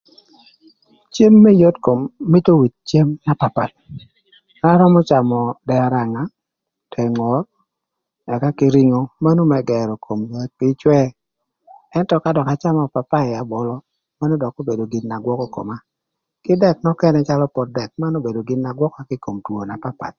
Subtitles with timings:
[1.15, 1.99] Cem më yot kom,
[2.31, 3.75] mïtö with cem na papath.
[4.63, 6.23] An arömö camö dëë öranga,
[6.93, 7.41] dëë ngor,
[8.33, 9.01] ëka kï ringo.
[9.23, 10.19] Manu më gërö kom
[10.57, 11.05] kür ïcwëë,
[11.97, 13.75] ëntö ka dökï acamö apapaï, abolo,
[14.19, 15.77] manu dökï obedo gin na gwökö koma
[16.43, 19.59] kï dëk nökënë calö pot dëk manu obedo gin na gwöka kï ï kom two
[19.67, 20.09] na papath.